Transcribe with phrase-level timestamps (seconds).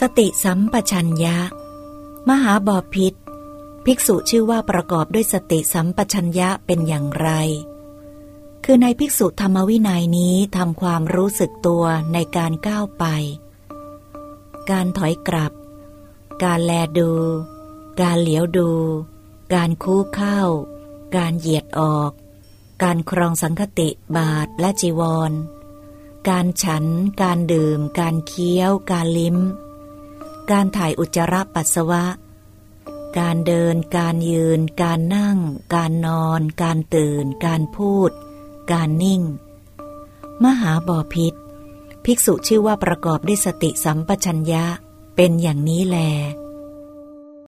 [0.00, 1.38] สติสัมปชัญญะ
[2.28, 3.14] มหาบอพิษ
[3.84, 7.30] ภิกษุชื่อว่าประกอบด้วยสติสัมปชัญญะเป็นอย่างไร
[8.64, 13.04] คือในภิกษุธรรมวินัยนี้ทำความรู้สึกตัวในการก้าวไป
[14.70, 15.52] การถอยกลับ
[16.44, 17.12] การแลดู
[18.00, 18.70] การเหลียวดู
[19.54, 20.40] การคู่เข้า
[21.16, 22.10] การเหยียดออก
[22.82, 25.32] การครองสังคติบาทและจีวร
[26.28, 26.84] การฉัน
[27.22, 29.38] การดื่ม การเคี้ยว การลิ้ม
[30.50, 32.04] การถ่ายอุจจาระปัสสาวะ
[33.18, 35.38] การเดิน การยืน การนั่ง
[35.74, 38.10] การนอน การตื่น การพูด
[38.72, 39.22] การนิ่ง
[40.44, 41.34] มหาบอพิษ
[42.04, 44.64] ภิกษุชื่อว่าประกอบด้วยสติสัมปชัญญะ
[45.16, 45.98] เป็นอย่างนี้แล